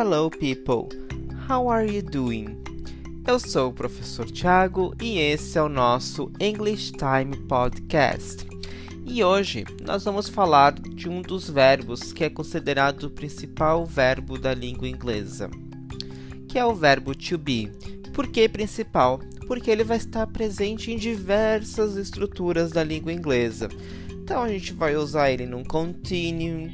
[0.00, 0.88] Hello, people.
[1.48, 2.56] How are you doing?
[3.26, 8.46] Eu sou o professor Tiago e esse é o nosso English Time Podcast.
[9.04, 14.38] E hoje nós vamos falar de um dos verbos que é considerado o principal verbo
[14.38, 15.50] da língua inglesa,
[16.46, 17.68] que é o verbo to be.
[18.14, 19.18] Por que principal?
[19.48, 23.68] Porque ele vai estar presente em diversas estruturas da língua inglesa.
[24.12, 26.70] Então a gente vai usar ele num continuum,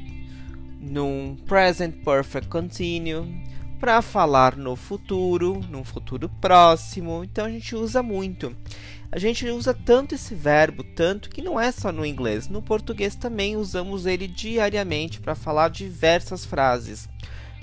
[0.85, 3.43] num present perfect continuum,
[3.79, 7.23] para falar no futuro, num futuro próximo.
[7.23, 8.55] Então a gente usa muito.
[9.11, 13.15] A gente usa tanto esse verbo, tanto que não é só no inglês, no português
[13.15, 17.07] também usamos ele diariamente para falar diversas frases.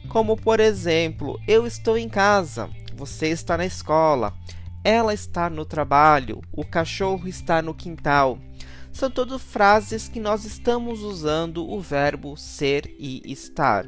[0.08, 4.32] Como por exemplo, eu estou em casa, você está na escola,
[4.84, 8.38] ela está no trabalho, o cachorro está no quintal.
[8.92, 13.86] São todas frases que nós estamos usando o verbo ser e estar.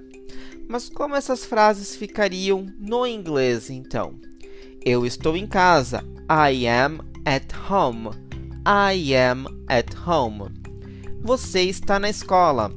[0.69, 4.15] Mas como essas frases ficariam no inglês então?
[4.85, 6.03] Eu estou em casa.
[6.29, 8.11] I am at home.
[8.67, 10.45] I am at home.
[11.23, 12.75] Você está na escola.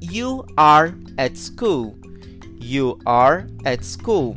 [0.00, 1.98] You are at school.
[2.58, 4.36] You are at school.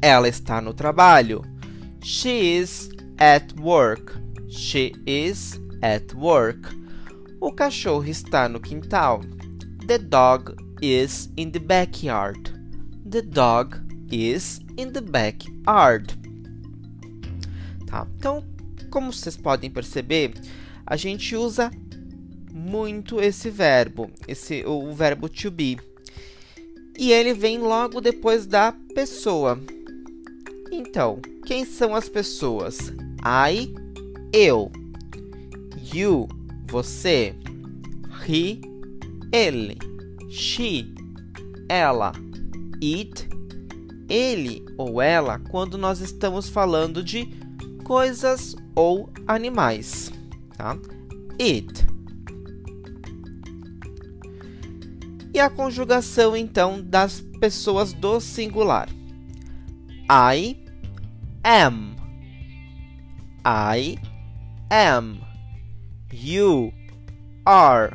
[0.00, 1.42] Ela está no trabalho.
[2.02, 4.14] She is at work.
[4.48, 6.68] She is at work.
[7.40, 9.20] O cachorro está no quintal.
[9.86, 12.52] The dog is in the backyard.
[13.08, 13.76] The dog
[14.10, 16.18] is in the backyard.
[17.86, 18.06] Tá?
[18.16, 18.44] Então,
[18.90, 20.34] como vocês podem perceber,
[20.86, 21.70] a gente usa
[22.52, 25.78] muito esse verbo, esse o verbo to be.
[26.98, 29.58] E ele vem logo depois da pessoa.
[30.72, 32.92] Então, quem são as pessoas?
[33.24, 33.72] I,
[34.32, 34.70] eu.
[35.94, 36.28] You,
[36.68, 37.34] você.
[38.26, 38.60] He,
[39.32, 39.78] ele
[40.28, 40.94] she,
[41.68, 42.12] ela,
[42.82, 43.28] it,
[44.08, 47.26] ele ou ela quando nós estamos falando de
[47.84, 50.12] coisas ou animais,
[50.56, 50.78] tá?
[51.40, 51.86] It.
[55.32, 58.88] E a conjugação então das pessoas do singular.
[60.10, 60.56] I
[61.44, 61.96] am.
[63.44, 63.98] I
[64.70, 65.27] am.
[66.10, 66.72] You
[67.46, 67.92] are.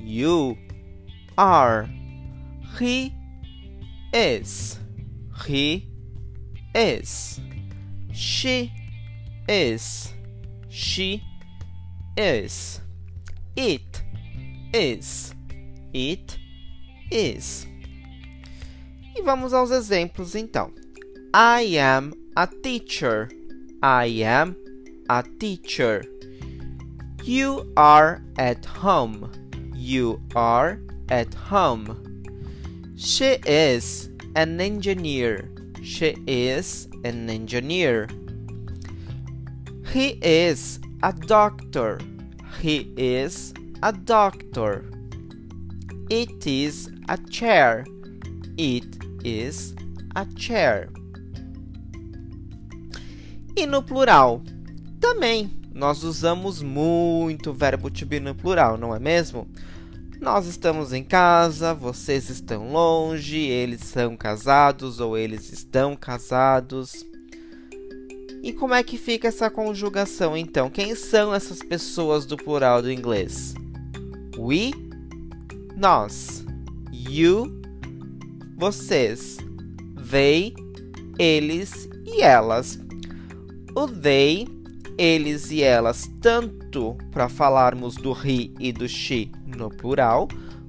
[0.00, 0.56] You
[1.36, 1.88] are.
[2.78, 3.14] He
[4.12, 4.78] is.
[5.44, 5.88] He
[6.74, 7.40] is.
[8.12, 8.72] She
[9.48, 10.12] is.
[10.68, 11.22] She
[12.16, 12.80] is.
[13.54, 14.02] It
[14.72, 15.34] is.
[15.92, 16.38] It
[17.10, 17.66] is.
[19.14, 20.72] E vamos aos exemplos então.
[21.34, 23.28] I am a teacher.
[23.82, 24.56] I am
[25.08, 26.02] a teacher.
[27.26, 29.32] You are at home.
[29.74, 30.78] You are
[31.08, 32.22] at home.
[32.96, 35.50] She is an engineer.
[35.82, 38.06] She is an engineer.
[39.92, 41.98] He is a doctor.
[42.60, 44.84] He is a doctor.
[46.08, 47.84] It is a chair.
[48.56, 49.74] It is
[50.14, 50.90] a chair.
[53.56, 54.44] E no plural?
[55.00, 59.46] Também nós usamos muito o verbo to be no plural, não é mesmo?
[60.18, 67.04] Nós estamos em casa, vocês estão longe, eles são casados ou eles estão casados.
[68.42, 70.70] E como é que fica essa conjugação então?
[70.70, 73.52] Quem são essas pessoas do plural do inglês?
[74.38, 74.70] We,
[75.76, 76.42] nós.
[76.90, 77.60] You,
[78.56, 79.36] vocês.
[80.10, 80.54] They,
[81.18, 82.78] eles e elas.
[83.74, 84.55] O they,
[84.98, 90.28] eles e elas, tanto para falarmos do he e do she no plural,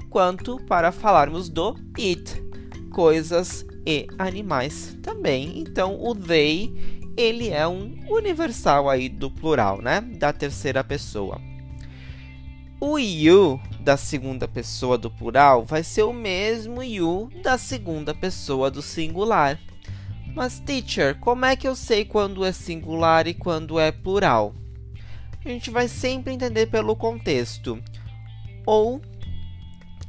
[0.10, 2.44] quanto para falarmos do it,
[2.92, 5.60] coisas e animais também.
[5.60, 6.74] Então, o they
[7.18, 10.02] ele é um universal aí do plural, né?
[10.02, 11.42] Da terceira pessoa.
[12.80, 18.70] O you da segunda pessoa do plural vai ser o mesmo you da segunda pessoa
[18.70, 19.60] do singular.
[20.38, 24.54] Mas, teacher, como é que eu sei quando é singular e quando é plural?
[25.44, 27.82] A gente vai sempre entender pelo contexto
[28.64, 29.02] ou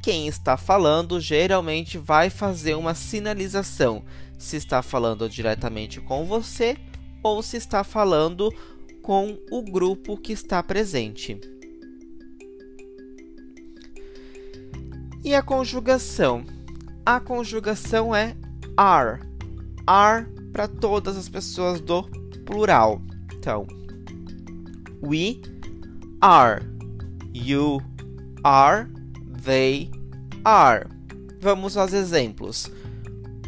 [0.03, 4.03] quem está falando geralmente vai fazer uma sinalização
[4.37, 6.77] se está falando diretamente com você
[7.23, 8.53] ou se está falando
[9.01, 11.41] com o grupo que está presente.
[15.25, 16.45] E a conjugação?
[17.03, 18.37] A conjugação é
[18.77, 19.27] are.
[19.89, 22.03] Are para todas as pessoas do
[22.45, 23.01] plural.
[23.33, 23.65] Então,
[25.01, 25.41] we
[26.21, 26.61] are.
[27.33, 27.81] You
[28.43, 28.87] are,
[29.43, 29.89] they
[30.45, 30.85] are.
[31.41, 32.69] Vamos aos exemplos.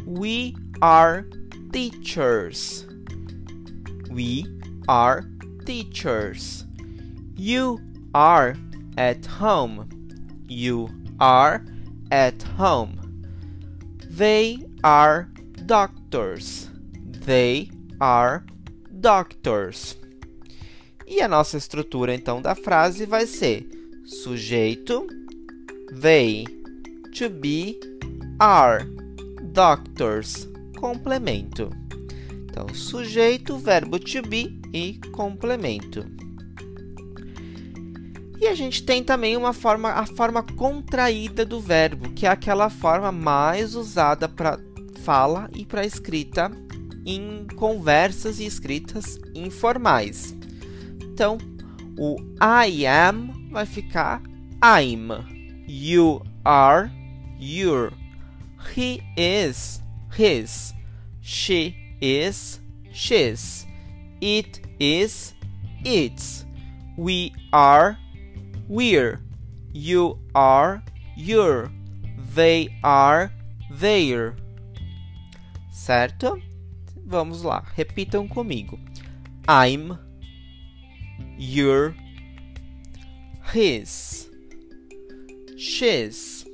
[0.04, 1.28] We are
[1.70, 2.88] teachers.
[4.10, 4.44] We
[4.88, 5.22] are
[5.64, 6.66] teachers.
[7.36, 7.78] You
[8.12, 8.56] are
[8.96, 9.88] at home.
[10.48, 10.88] You
[11.20, 11.64] are
[12.10, 12.98] at home.
[14.10, 15.31] They are
[15.72, 16.68] doctors.
[17.24, 18.44] They are
[18.90, 19.96] doctors.
[21.06, 23.66] E a nossa estrutura então da frase vai ser
[24.04, 25.06] sujeito,
[25.98, 26.44] they,
[27.16, 27.80] to be,
[28.38, 28.84] are,
[29.44, 30.46] doctors,
[30.78, 31.70] complemento.
[32.50, 36.04] Então, sujeito, verbo to be e complemento.
[38.38, 42.68] E a gente tem também uma forma, a forma contraída do verbo, que é aquela
[42.68, 44.58] forma mais usada para
[45.02, 46.50] fala e para escrita
[47.04, 50.34] em conversas e escritas informais.
[51.02, 51.38] Então,
[51.98, 54.22] o I am vai ficar
[54.62, 55.08] I'm.
[55.66, 56.90] You are
[57.38, 57.92] your.
[58.74, 59.82] He is
[60.16, 60.72] his.
[61.20, 62.60] She is
[62.92, 63.66] she's.
[64.20, 65.34] It is
[65.84, 66.46] its.
[66.96, 67.96] We are
[68.68, 69.20] we're.
[69.72, 70.82] You are
[71.16, 71.70] your.
[72.34, 73.32] They are
[73.70, 74.41] their.
[75.72, 76.38] Certo?
[77.04, 78.78] Vamos lá, repitam comigo.
[79.48, 79.98] I'm
[81.38, 81.94] your
[83.52, 84.30] his.
[85.56, 86.44] She's.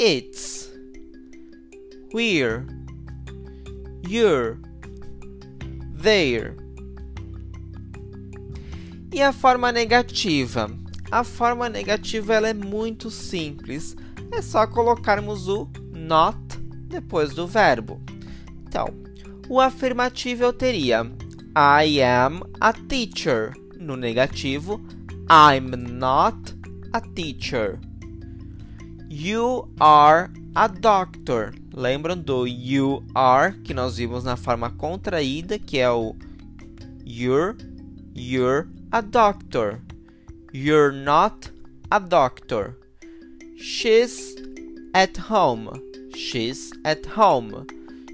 [0.00, 0.70] Its.
[2.12, 2.66] We're
[4.06, 4.58] your
[5.94, 6.56] their.
[9.12, 10.70] E a forma negativa?
[11.10, 13.96] A forma negativa ela é muito simples.
[14.32, 16.45] É só colocarmos o not
[16.86, 18.00] depois do verbo
[18.66, 18.88] então
[19.48, 21.04] o afirmativo eu teria
[21.58, 23.54] I am a teacher.
[23.80, 24.78] No negativo,
[25.30, 26.54] I'm not
[26.92, 27.80] a teacher.
[29.08, 31.54] You are a doctor.
[31.72, 36.14] Lembram do you are que nós vimos na forma contraída, que é o
[37.06, 37.56] you're,
[38.14, 39.80] you're a doctor.
[40.52, 41.50] You're not
[41.90, 42.76] a doctor.
[43.56, 44.34] She's
[44.92, 45.70] at home.
[46.16, 47.66] She's at home.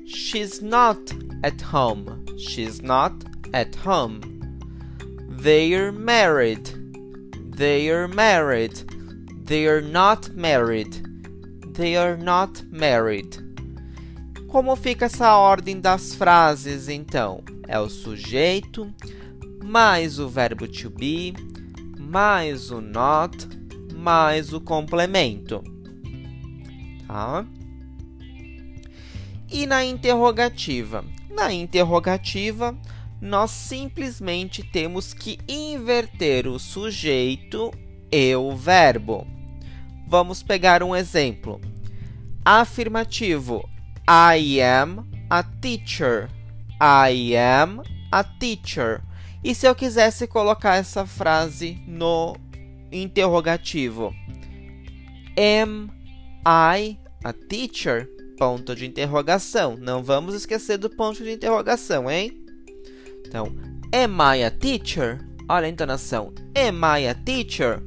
[0.07, 0.99] She's not
[1.45, 2.27] at home.
[2.37, 3.13] She's not
[3.55, 4.21] at home.
[5.29, 6.69] They're married.
[7.57, 8.75] They're married.
[9.45, 11.01] They're not married.
[11.75, 13.39] They are not married.
[14.49, 17.45] Como fica essa ordem das frases então?
[17.69, 18.93] É o sujeito
[19.63, 21.35] mais o verbo to be
[21.97, 23.49] mais o not
[23.95, 25.63] mais o complemento.
[27.07, 27.47] Tá?
[29.53, 31.05] E na interrogativa?
[31.29, 32.75] Na interrogativa,
[33.21, 37.71] nós simplesmente temos que inverter o sujeito
[38.11, 39.27] e o verbo.
[40.09, 41.61] Vamos pegar um exemplo.
[42.43, 43.69] Afirmativo:
[44.09, 46.31] I am a teacher.
[46.81, 49.03] I am a teacher.
[49.45, 52.35] E se eu quisesse colocar essa frase no
[52.91, 54.15] interrogativo?
[55.37, 55.91] Am
[56.47, 58.09] I a teacher?
[58.37, 59.77] Ponto de interrogação.
[59.77, 62.43] Não vamos esquecer do ponto de interrogação, hein?
[63.27, 63.55] Então,
[63.93, 65.25] am I a teacher?
[65.49, 66.33] Olha a entonação.
[66.57, 67.83] Am I a teacher?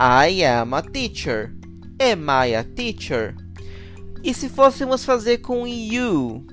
[0.00, 1.52] I am a teacher.
[2.00, 3.34] Am I a teacher?
[4.22, 6.46] E se fôssemos fazer com you?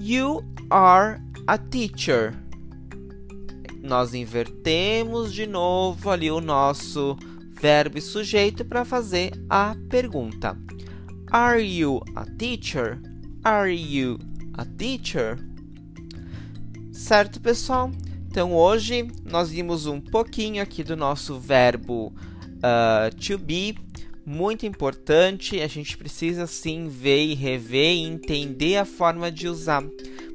[0.00, 2.34] You are a teacher.
[3.82, 7.16] Nós invertemos de novo ali o nosso
[7.50, 10.56] verbo e sujeito para fazer a pergunta.
[11.34, 13.00] Are you a teacher?
[13.42, 14.18] Are you
[14.52, 15.38] a teacher?
[16.92, 17.90] Certo, pessoal?
[18.28, 22.12] Então hoje nós vimos um pouquinho aqui do nosso verbo
[22.58, 23.78] uh, to be,
[24.26, 25.58] muito importante.
[25.62, 29.82] A gente precisa sim ver e rever e entender a forma de usar,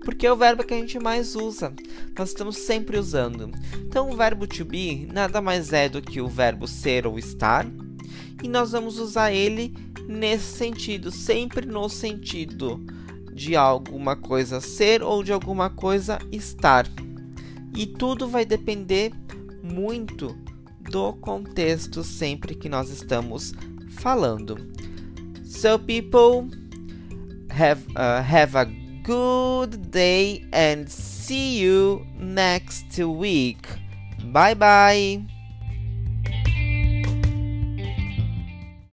[0.03, 1.71] porque é o verbo que a gente mais usa.
[2.17, 3.51] Nós estamos sempre usando.
[3.85, 7.67] Então o verbo to be nada mais é do que o verbo ser ou estar,
[8.41, 9.73] e nós vamos usar ele
[10.07, 12.83] nesse sentido, sempre no sentido
[13.33, 16.87] de alguma coisa ser ou de alguma coisa estar.
[17.75, 19.13] E tudo vai depender
[19.61, 20.35] muito
[20.89, 23.53] do contexto sempre que nós estamos
[23.89, 24.57] falando.
[25.43, 26.49] So people
[27.49, 28.65] have uh, have a
[29.03, 33.67] good day and see you next week.
[34.31, 35.36] Bye bye.